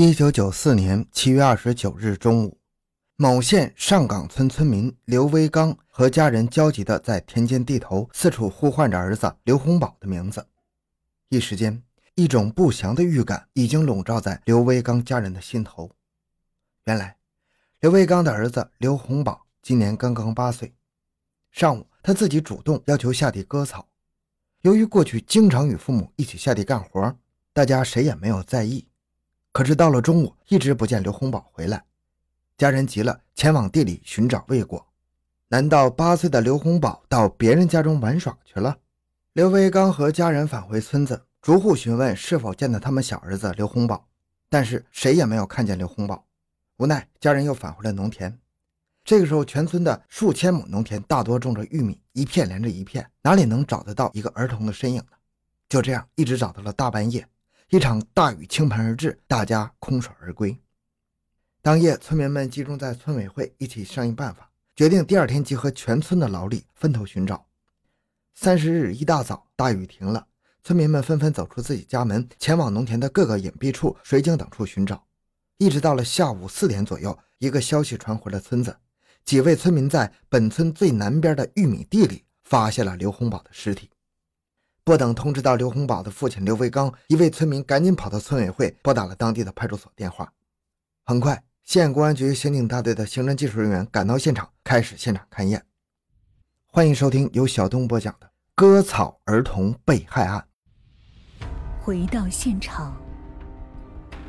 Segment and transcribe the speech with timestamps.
[0.00, 2.56] 一九九四年七月二十九日中午，
[3.16, 10.46] 某县上岗村村民刘威刚和家人焦急地在田间地头四处呼唤着儿子刘洪宝的名字。
[11.30, 11.82] 一时间，
[12.14, 15.90] 一种不祥的预感已经笼罩在刘威刚家人的心头。
[16.84, 17.16] 原来，
[17.80, 20.72] 刘威刚的儿子刘洪宝今年刚刚八岁。
[21.50, 23.88] 上午，他自己主动要求下地割草。
[24.60, 27.18] 由于过去经常与父母一起下地干活，
[27.52, 28.86] 大家谁也没有在意。
[29.58, 31.82] 可是到了中午，一直不见刘洪宝回来，
[32.56, 34.86] 家人急了，前往地里寻找未果。
[35.48, 38.78] 难道八岁的刘洪宝到别人家中玩耍去了？
[39.32, 44.06] 刘维刚和家人返回村子，逐户询问是否见到他们小儿子刘洪宝，
[44.48, 46.24] 但是谁也没有看见刘洪宝。
[46.76, 48.38] 无奈，家人又返回了农田。
[49.04, 55.16] 这个时候，全村的数千亩农田大多种着玉米，一片连着一片，哪里能找得到一个儿童的身影呢？
[55.68, 57.26] 就这样，一直找到了大半夜。
[57.70, 60.58] 一场大雨倾盆而至，大家空手而归。
[61.60, 67.46] 当夜，村民们集中在村委会一起商议办法，决定第二天集合全村的劳力，分头寻找。
[68.34, 70.28] 三十日一大早，大雨停了，
[70.64, 75.04] 村民们纷纷走出自己家门，前往农田的各个隐蔽处、水井等处寻找。
[75.58, 78.74] 一直到了下午四点左右，一个消息传回了村子，
[79.26, 83.90] 几位村民在本村最南边的玉米地里发现了刘洪宝的尸体。
[84.88, 90.32] 不等通知到刘洪宝的父亲刘维刚，一位村民赶紧跑到村委会，拨打了当地的派出所电话。
[91.04, 95.62] 很快，县公安局刑警大队的刑侦技术人员赶到现场，开始现场勘验。
[96.68, 100.42] 欢迎收听由小东播讲的《割草儿童被害案》。
[101.84, 102.96] 回到现场，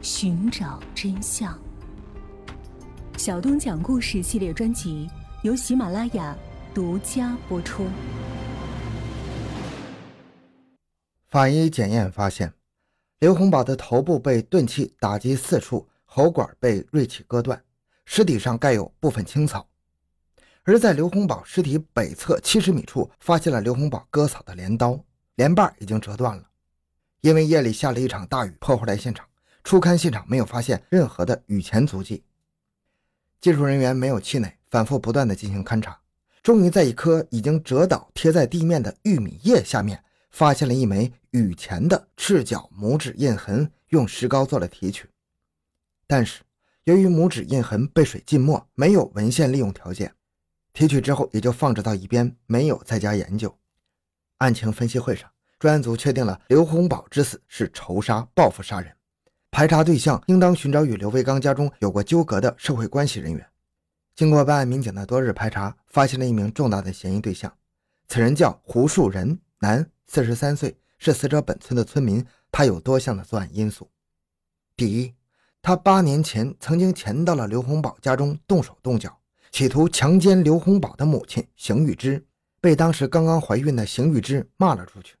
[0.00, 1.54] 寻找真相。
[3.18, 5.06] 小东讲故事系列专辑
[5.42, 6.34] 由喜马拉雅
[6.72, 7.84] 独家播出。
[11.36, 12.54] 法医检验发现，
[13.18, 17.62] 刘洪宝的头部被钝器打击四处，喉管被锐器割断，
[18.06, 19.68] 尸体上盖有部分青草。
[20.62, 24.98] 而在刘洪宝尸体北侧七十米处，发现了刘洪宝割草的镰刀，
[25.34, 26.42] 镰把已经折断了。
[27.20, 29.26] 因为夜里下了一场大雨，破坏了现场，
[29.62, 32.24] 初勘现场没有发现任何的雨前足迹。
[33.42, 36.00] 技术人员没有气馁，反复不断的进行勘查，
[36.42, 40.02] 终于在一颗已经折倒贴在地面的玉米叶下面。
[40.36, 45.08] 发现了一枚雨前的赤脚拇指印痕，用石膏做了提取。
[46.06, 46.42] 但是
[46.84, 50.14] 由于拇指印痕被水浸没，没有文献利用条件，
[50.74, 53.56] 提取之后也就放置到一边，没有再加研究。
[54.36, 55.26] 案情分析会上，
[55.58, 58.94] 专案组确定了刘洪宝之死是仇杀、报复杀人，
[59.50, 63.46] 排查对象应当寻找与刘维刚家中有过纠葛的社会关系人员。
[64.14, 67.50] 经过办案民警的多日排查，发现了一名重大的嫌疑对象，
[68.06, 69.90] 此人叫胡树仁，男。
[70.06, 72.24] 四十三岁，是死者本村的村民。
[72.52, 73.90] 他有多项的作案因素：
[74.76, 75.14] 第一，
[75.60, 82.24] 他八年前曾经潜到了刘洪宝家中动手动脚，企图强奸刘洪宝的母亲邢玉芝，
[82.60, 85.16] 被当时刚刚怀孕的邢玉芝骂了出去。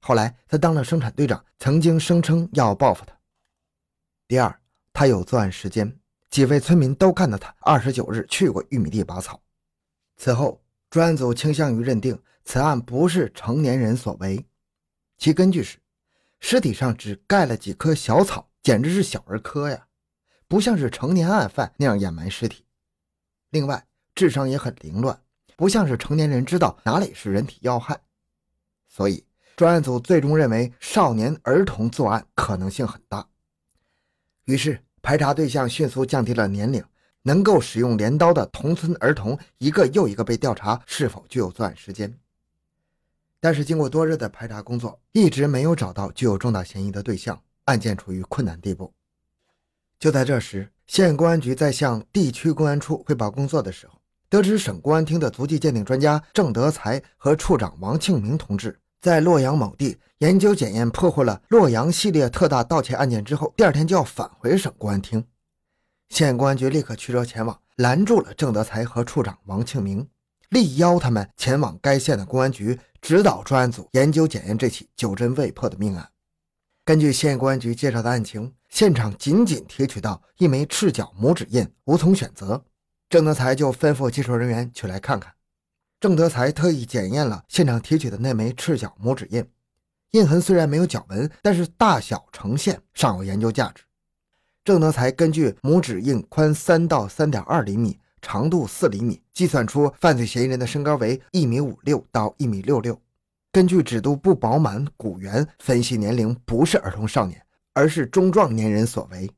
[0.00, 3.16] 后来他当了生产队长，曾经声称要报复他。
[4.28, 4.60] 第二，
[4.92, 5.98] 他有作案时间，
[6.28, 9.40] 几位村民都看到他二十九日去过玉米地拔草。
[10.16, 12.20] 此后，专案组倾向于认定。
[12.46, 14.46] 此案不是成年人所为，
[15.18, 15.78] 其根据是
[16.38, 19.88] 尸体上只盖了几棵小草，简直是小儿科呀，
[20.46, 22.64] 不像是成年案犯那样掩埋尸体。
[23.50, 25.20] 另外，智商也很凌乱，
[25.56, 28.00] 不像是成年人知道哪里是人体要害。
[28.88, 33.28] 所以，专案组最终认为少年儿童作案可能性很大。
[34.44, 36.84] 于是，排查对象迅速降低了年龄，
[37.22, 42.16] 能够使用镰刀的同村儿童一个又一个被调查是否具有作案时间。
[43.46, 48.92] 但是经过多日的排查工作，一直没有找到具有重大嫌疑的对象，案件处于困难地步。
[50.00, 65.24] 就在这时，县公安局在向地区公安处汇报工作的时候，得知省公安厅的足迹鉴定专家郑德才和处长王庆明同志在洛阳某地研究检验破获了洛阳系列特大盗窃案件之后，第二天就要返回省公安厅。
[66.08, 70.08] 县公安局立刻驱车前往，拦住了郑德才和处长王庆明，
[70.50, 72.78] 力邀他们前往该县的公安局。
[73.02, 76.10] 指导专案组研究检验这起久侦未破的命案。
[76.84, 82.64] 根据县公安局介绍的案情，现场仅仅提取到一枚赤脚拇指印，无从选择。
[83.08, 85.32] 郑德才就吩咐技术人员去来看看。
[86.00, 89.48] 郑德才特意检验了现场提取的那枚赤脚拇指印，
[90.10, 93.84] 印痕虽然没有脚纹，但是大小呈现尚有研究价值。
[94.64, 98.00] 郑德才根据拇指印宽三到三点二厘米。
[98.26, 103.00] 长度四厘米，计算出犯罪嫌疑人的身高为一米五六到一米六六。
[103.52, 107.40] 根据指肚不饱满、骨圆分析年龄，不是儿童少年，
[107.72, 109.30] 而是中壮年人所为。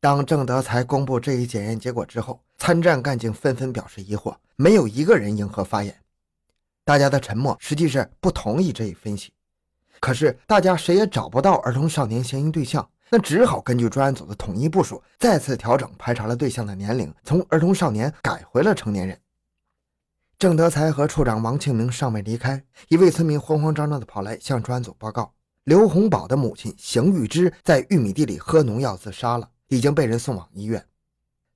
[0.00, 5.94] 当郑德才公布这一检验结果之后，参战干警纷纷表示疑惑，没有一个人应和发言。
[6.82, 9.34] 大家的沉默实际是不同意这一分析。
[10.00, 19.16] 可是大家谁也找不到儿童少年嫌疑对象，那只好根据专案组的统一部署，再次调整排查了对象的年龄，从儿童少年改回了成年人。
[20.36, 25.32] 郑德才和处长王庆明尚未离开，一位村民慌慌张张地跑来向专案组报告：
[25.62, 30.84] 刘洪宝的母亲邢玉芝在玉米地里喝农药自杀了，已经被人送往医院。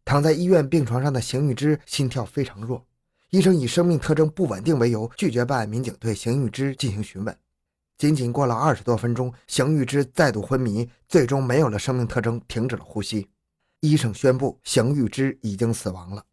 [0.05, 2.87] 躺在医院病床上的邢玉芝心跳非常弱，
[3.31, 7.37] 医生以生命特征不稳定为由，拒绝办案民警对邢玉芝进行询问。
[7.99, 13.29] 仅仅过了二十多分钟，邢玉芝再度昏迷，最终没有了生命特征，停止了呼吸。
[13.81, 16.25] 医生宣布邢玉芝已经死亡了。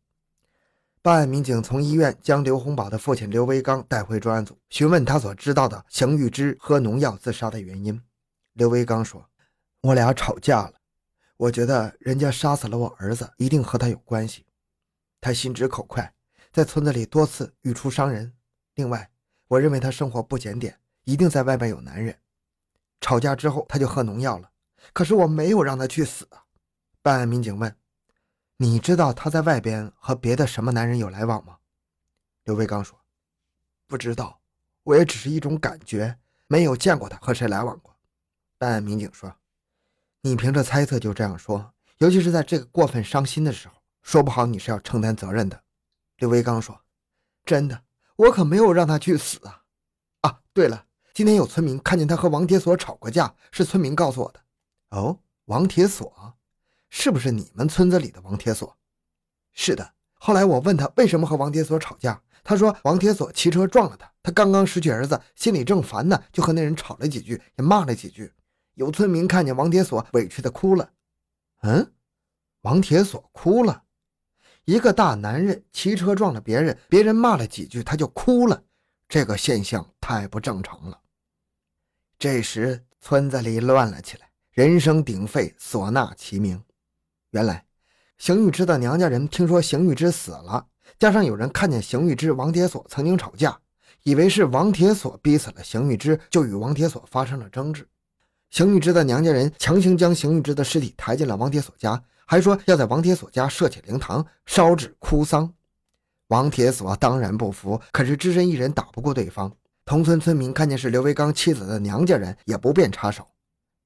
[1.01, 7.99] 办案民警从医院将刘洪宝的父亲刘维刚带回专案组，询问他所知道的邢玉芝喝农药自杀的原因。
[8.53, 9.27] 刘维刚说
[9.81, 10.73] ：“我俩吵架了，
[11.37, 14.45] 我觉得人家杀死了我儿子，一定和他有关系。
[15.19, 16.13] 他心直口快，
[16.53, 18.33] 在村子里多次语出伤人。
[18.75, 19.09] 另外，
[19.47, 22.19] 我认为他生活不检点。”一定在外边有男人，
[22.99, 24.51] 吵架之后他就喝农药了。
[24.93, 26.45] 可是我没有让他去死啊！
[27.01, 27.75] 办案民警问
[28.57, 31.57] ：“你知道他在外边和别的什么男人有来往吗？”
[32.45, 32.99] 刘维刚说
[33.87, 34.41] ：“不知道，
[34.83, 37.95] 我也只是一种感觉，没有见过他和谁来往过。”
[38.57, 39.35] 办案民警说
[40.21, 45.63] ：“你凭着猜测就这样说，尤其是在这个过分伤心的时候，说不好你是要承担责任的。”
[46.17, 46.81] 刘维刚说
[47.45, 47.83] ：“真的，
[48.15, 49.63] 我可没有让他去死啊！
[50.21, 54.41] 啊，对了。”今天有村民看见他和王铁锁吵过架，是村民告诉我的。
[54.89, 56.33] 哦，王铁锁，
[56.89, 58.75] 是不是你们村子里的王铁锁？
[59.53, 59.93] 是的。
[60.15, 68.33] 后来我问他为什么和王铁锁吵架，他说王铁锁骑车撞了他，他刚刚失去儿子，心里正烦呢，就和那人吵了几句，也骂了几句。
[68.73, 70.89] 有村民看见王铁锁委屈的哭了。
[71.61, 71.93] 嗯，
[72.63, 73.83] 王铁锁哭了。
[74.65, 78.63] 一个大男人骑车撞了别人，别人骂了几句他就哭了，
[79.07, 80.99] 这个现象太不正常了。
[82.25, 86.59] 这时，村子里乱了起来，人声鼎沸，唢呐齐鸣。
[87.29, 87.63] 原来，
[88.17, 90.65] 邢玉芝的娘家人听说邢玉芝死了，
[90.97, 93.55] 加上有人看见邢玉芝、王铁锁曾经吵架，
[94.01, 97.87] 以为是王铁锁逼死了邢玉芝，就与王铁锁发生了争执。
[98.49, 105.53] 邢玉芝的娘家人强行将邢玉芝的尸体抬进了王铁锁家，还说要在王铁锁家设起灵堂，烧纸哭丧。
[106.29, 109.55] 王铁锁当然不服，可是只身一人打不过对方。
[109.85, 113.27] 同村村民看见是刘维刚妻子的娘家人，也不便插手，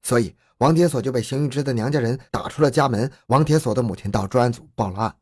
[0.02, 3.10] 所以王铁锁就被邢玉芝的娘家人打出了家门。
[3.26, 5.14] 王铁锁的母亲到专案组报了案，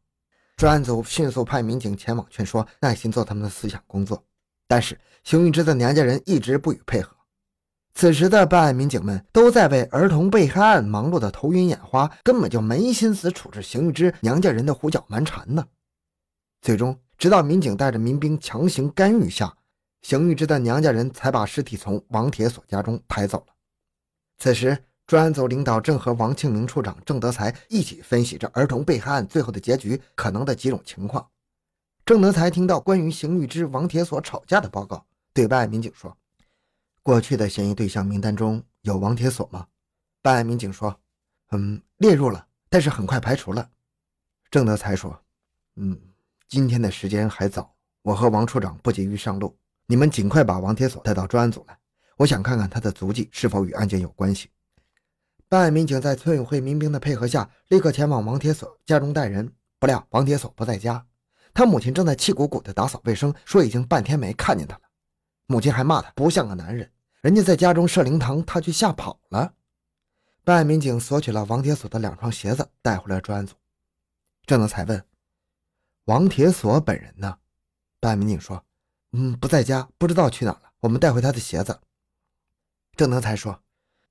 [0.57, 4.25] 专案组迅速派民警前往劝说，耐心做他们的思想工作。
[4.69, 7.13] 但是邢玉芝的娘家人一直不予配合。
[7.95, 15.67] 此时的办案民警们都在为儿童被害案忙碌的头晕眼花，根本就没心思处置邢玉芝娘家人的胡搅蛮缠呢。
[16.63, 19.53] 最终，直到民警带着民兵强行干预下。
[20.03, 23.55] 邢玉芝的娘家人才把尸体从王铁锁家中抬走了。
[24.39, 31.29] 此时，专案组领导正和王庆明处长、郑德才一起分析这儿童被害案最后的结局可能的几种情况。
[32.05, 36.17] 郑德才听到关于邢玉芝、王铁锁吵架的报告，对办案民警说
[37.03, 39.67] ：“过去的嫌疑对象名单中有王铁锁吗？”
[40.23, 40.99] 办案民警说
[41.53, 43.71] ：“嗯，列入了，但是很快排除了。”
[44.51, 45.21] 郑德才说
[45.77, 46.01] ：“嗯，
[46.49, 49.55] 今天的时间还早，我和王处长不急于上路。”
[49.91, 51.79] 你们尽快把王铁锁带到专案组来，
[52.19, 54.51] 我想看看他的足迹是否与案件有关系。
[55.49, 59.51] 办案民警在村委会民兵的配合下，立刻前往王铁锁家中带人。
[59.79, 61.07] 不料王铁锁不在家，
[61.55, 64.83] 他母亲正在气鼓鼓地打扫卫生，说已经半天没看见他了。
[65.47, 66.93] 母亲还骂他不像个男人，
[67.23, 69.55] 人家在家中设灵堂，他却吓跑了。
[70.45, 73.55] 办案民警索取了王铁锁的两双鞋子，带回了专案组。
[74.45, 75.03] 郑德才问
[76.05, 77.39] ：“王铁锁本人呢？”
[78.01, 78.63] 办案民警说。
[79.13, 80.63] 嗯，不在家，不知道去哪了。
[80.81, 81.81] 我们带回他的鞋子。
[82.95, 83.63] 郑德才说：“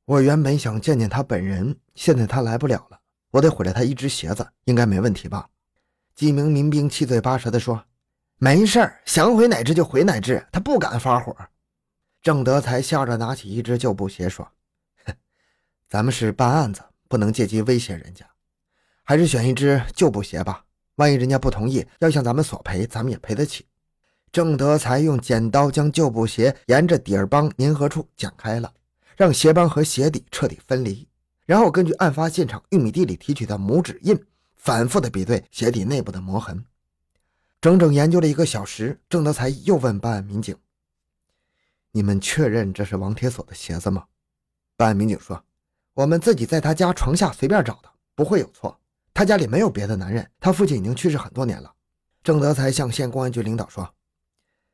[0.06, 3.00] 我原本想见见他本人，现在他来不了了，
[3.32, 5.50] 我得毁了他一只鞋子，应该没问题吧？”
[6.16, 7.86] 几名民兵七嘴八舌地说
[8.40, 11.36] ：“没事儿，想毁哪只就毁哪只，他不敢发火。”
[12.24, 14.52] 郑德才笑着拿起一只旧布鞋说
[15.88, 18.26] ：“咱们是办案子，不能借机威胁人家，
[19.04, 20.66] 还是选一只旧布鞋吧。
[20.96, 23.68] 万一人家不同意，要向咱们索赔，咱们也赔得起。”
[24.32, 28.72] 郑德才用剪刀将旧布鞋沿着底儿帮粘合处剪开了，
[29.16, 31.08] 让鞋帮和鞋底彻底分离，
[31.46, 34.18] 然后根据案发现场玉米地里提取的拇指印，
[34.56, 36.64] 反复的比对鞋底内部的磨痕。
[37.60, 40.56] 整整研究了一个小时，郑德才又问办案民警
[41.92, 44.06] ：“你们确认这是王铁锁的鞋子吗？”
[44.78, 45.44] 办案民警说
[45.96, 48.80] ：“我们自己在他家床下随便找的，不会有错。
[49.12, 51.74] 他家里没有别的男人，他父亲已经去世很多年了。
[52.24, 53.92] 郑德才向县公安局领导说：“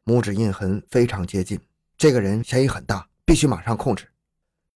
[0.05, 1.59] 拇指印痕非常接近，
[1.97, 4.07] 这个人嫌疑很大，必须马上控制。”